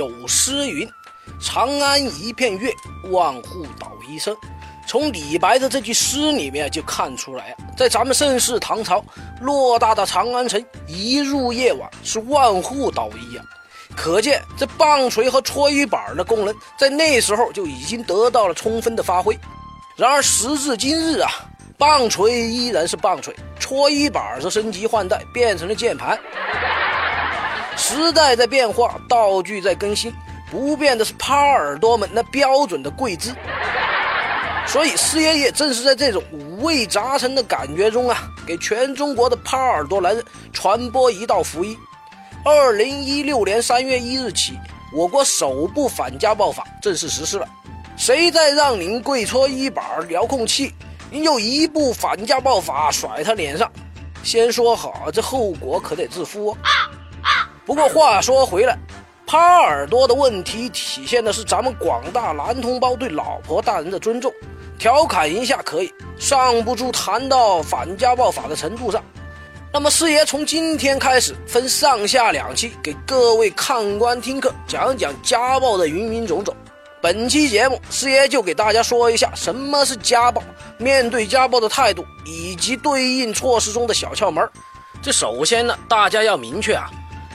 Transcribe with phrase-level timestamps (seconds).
[0.00, 0.90] 有诗云
[1.38, 2.72] ：“长安一片月，
[3.10, 4.34] 万户捣衣声。”
[4.88, 9.04] 从李白的这句诗里面就看出来，在咱们盛世唐朝，
[9.42, 13.44] 偌大的长安城，一入夜晚是万户捣衣啊。
[13.94, 19.38] 可见这棒槌和搓衣板的功能，在那时候就已经得到了充分的发挥。
[19.96, 21.30] 然而时至今日啊，
[21.76, 26.18] 棒槌依然是棒槌，搓衣板是升级换代变成了键盘。
[27.80, 30.12] 时代在变化，道具在更新，
[30.50, 33.34] 不变的是耙耳朵们那标准的跪姿。
[34.66, 41.76] 所以，师爷也正是在这种五味杂陈的感觉中啊，给全中国的耙耳朵男人传播一道福音。
[42.44, 44.58] 二零一六年三月一日起，
[44.92, 47.48] 我国首部反家暴法正式实施了。
[47.96, 50.74] 谁再让您跪搓衣板、遥控器，
[51.10, 53.72] 您就一部反家暴法甩他脸上。
[54.22, 56.56] 先说好，这后果可得自负哦。
[56.62, 56.92] 啊
[57.70, 58.76] 不过话说回来。
[59.28, 64.32] 耙耳朵的问题体现的是咱们广大男同胞对老婆大人的尊重，
[64.76, 69.00] 调侃一下可以，上不住谈到反家暴法的程度上。
[69.72, 76.52] 那么师爷从今天开始分上下两期给各位看官听课讲讲家暴的云云种种。
[77.00, 80.42] 本期节目师爷就给大家说一下什么是家暴，
[80.76, 84.44] 面对家暴的态度以及对应措施中的小窍门。
[85.00, 86.90] 这首先呢，大家要明确啊。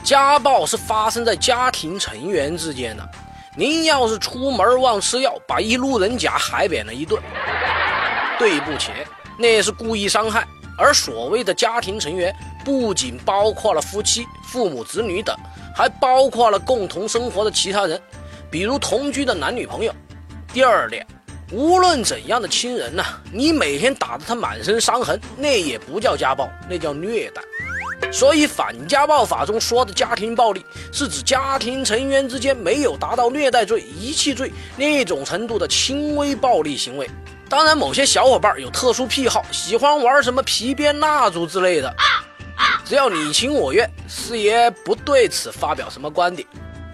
[0.06, 3.10] 家暴是发生在家庭成员之间的。
[3.56, 7.20] 您要是出门忘吃药，把一路人甲海扁了一顿，
[8.38, 8.92] 对不起，
[9.36, 10.46] 那是故意伤害。
[10.78, 12.32] 而所谓的家庭成员，
[12.64, 15.36] 不仅包括了夫妻、父母、子女等，
[15.74, 18.00] 还包括了共同生活的其他人，
[18.48, 19.92] 比如同居的男女朋友。
[20.52, 21.04] 第二点，
[21.50, 27.42] 无论怎样的亲人呢，你每天打得他满身伤痕，那也不叫家暴，那叫虐待。
[28.12, 37.10] 所以，反家暴法中说的家庭暴力，是指家庭成员之间没有达到虐待罪、遗弃罪那种程度的轻微暴力行为。
[37.48, 41.94] 当然，某些小伙伴有特殊癖好，喜欢玩什么皮鞭、蜡烛之类的，
[42.84, 46.46] 只要你情我愿，师爷不对此发表什么观点。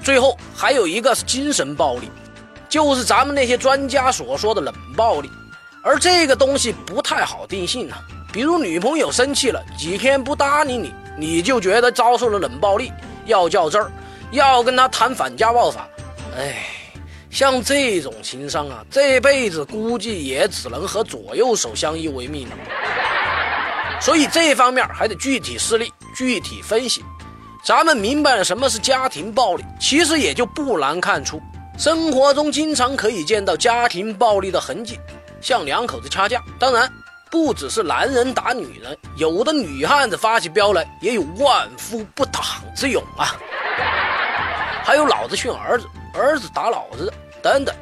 [0.02, 2.10] 最后，还有一个是精神暴力，
[2.68, 5.30] 就是咱们那些专家所说的冷暴力，
[5.82, 7.94] 而这个东西不太好定性呢。
[8.32, 12.90] 比如女朋友生气了，几天不搭理你，你就觉得遭受了冷暴力，
[13.26, 13.92] 要较真儿，
[14.30, 15.86] 要跟他谈反家暴法。
[16.38, 16.64] 哎，
[17.30, 22.56] 像这种情商啊，这辈子估计也只能和左右手相依为命了。
[24.00, 27.04] 所以这方面还得具体事例具体分析。
[27.62, 31.40] 咱们明白了什么是家庭暴力，其实也就不难看出，
[31.78, 34.98] 生活中经常可以见到家庭暴力的痕迹，
[35.42, 36.90] 像两口子掐架，当然。
[37.32, 42.42] 不只是男人打女人，有的女汉子发起飙来也有万夫不挡
[42.76, 43.34] 之勇啊！
[44.84, 47.10] 还有老子训儿子，儿子打老子
[47.42, 47.74] 等等，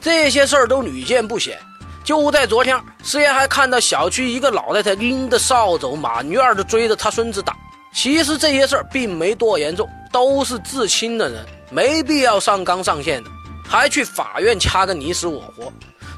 [0.00, 1.54] 这些事儿都屡见不鲜。
[2.02, 7.54] 就在昨天，师爷还看到小区一个老太太拎着扫帚满院的追着他孙子打。
[7.92, 13.28] 其实这些事儿并没多严重，都是至亲的人，没必要上纲上线的，
[13.68, 15.70] 还去法院掐个你死我活。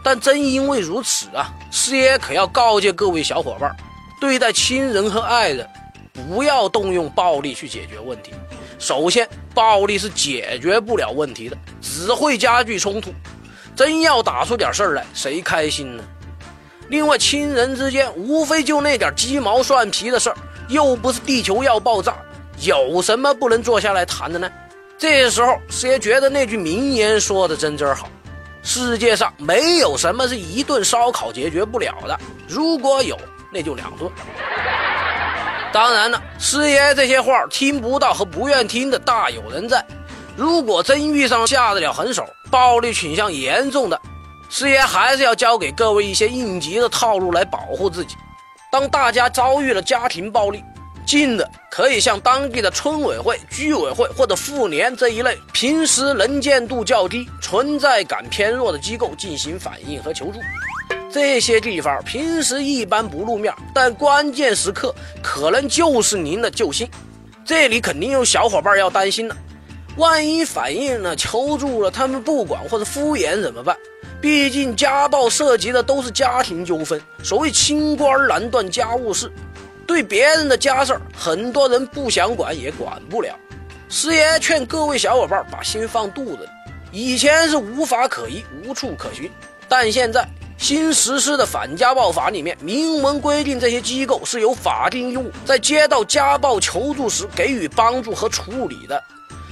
[0.07, 3.77] 但正因为如此啊，师爷可要告诫各位小伙伴，
[4.21, 5.69] 对待亲人和爱人，
[6.29, 8.31] 不要动用暴力去解决问题。
[8.79, 13.13] 首先，暴力是解决不了问题的，只会加剧冲突。
[13.75, 16.05] 真要打出点事儿来，谁开心呢？
[16.89, 20.37] 另外，亲人之间无非就那点鸡毛蒜皮的事儿，
[20.69, 22.15] 又不是地球要爆炸，
[22.61, 24.49] 有什么不能坐下来谈的呢？
[24.97, 28.09] 这时候，师爷觉得那句名言说的真真好。
[28.67, 32.19] 世界上没有什么是一顿烧烤解决不了的，
[32.49, 33.17] 如果有，
[33.53, 34.11] 那就两顿。
[35.73, 39.87] 当然了，师爷这些话听不到和不愿听的大有人在。
[40.37, 44.01] 如果真遇上下得了狠手、暴力倾向严重的，
[44.51, 48.17] 师爷还是要教给各位一些应急的套路来保护自己。
[48.73, 50.61] 当大家遭遇了家庭暴力，
[51.07, 60.41] 近的可以向当地的村委会、居委会或者妇联这一类平时能见度较低、存在感偏弱的机构进行反映和求助。
[61.13, 64.93] 这些地方平时一般不露面，但关键时刻
[65.23, 66.87] 可能就是您的救星。
[67.45, 69.37] 这里肯定有小伙伴要担心了：
[69.97, 73.77] 万一反映了、求助了，他们不管或者敷衍怎么办？
[74.21, 79.31] 毕竟家暴涉及的都是家庭纠纷，所谓清官难断家务事。
[79.87, 83.35] 对别人的家事儿，很多人不想管也管不了。
[83.89, 86.49] 师爷劝各位小伙伴把心放肚子里。
[86.93, 89.31] 以前是无法可依、无处可寻，
[89.69, 99.03] 但现在新实施的反家暴法里面明文规定，这些机构是有法定义务在接到家暴求助时给予帮助和处理的。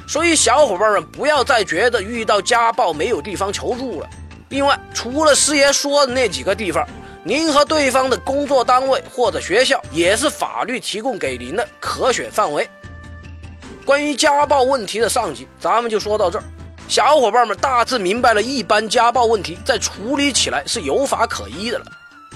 [0.06, 4.08] 所以小伙伴们不要再觉得遇到家暴没有地方求助了。
[4.48, 6.86] 另外，除了师爷说的那几个地方，
[7.26, 12.68] 您和对方的工作单位或者学校也是法律提供给您的可选范围。
[13.86, 16.44] 关于家暴问题的上集，咱们就说到这儿。
[16.86, 21.86] 小伙伴们大致明白了一般家暴问题在处理起来是有法可依的了。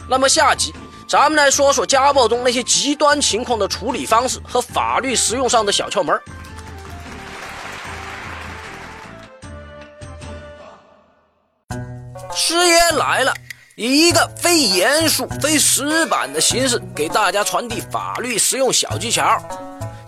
[0.08, 0.72] 那么下集
[1.06, 6.18] 咱们来说说家暴中那些极端情况的处理方式和法律实用上的小窍门。
[12.34, 13.34] 师爷来了，
[13.80, 19.40] 以一个非严肃、非死板的形式给大家传递法律实用小技巧。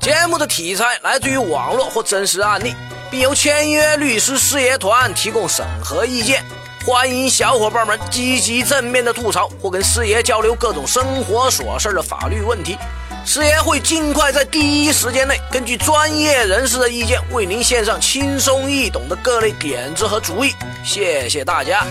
[0.01, 2.75] 节目的题材来自于网络或真实案例，
[3.13, 6.43] 并由签约律师师爷团提供审核意见。
[6.85, 12.77] 欢迎小伙伴们积极正面的吐槽或跟师爷交流各种生活琐事的法律问题，
[13.25, 20.51] 师爷会尽快在第一时间内根据专业人士的意见，为您献上轻松易懂的各类点子和主意。
[20.85, 21.87] 谢谢大家。